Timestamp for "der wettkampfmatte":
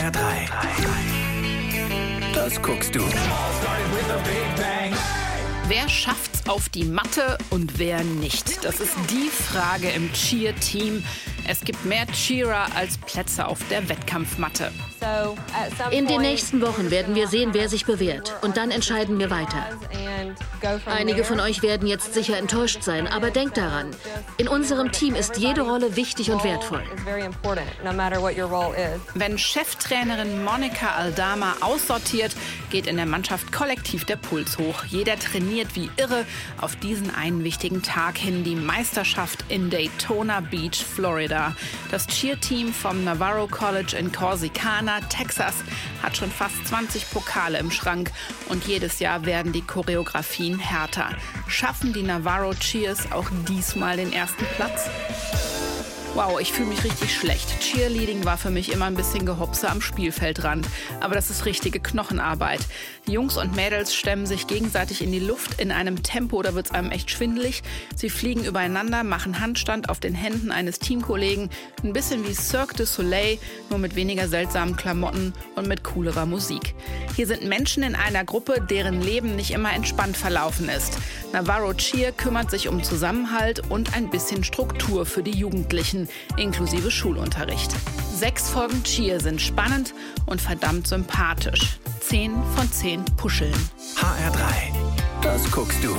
13.68-14.72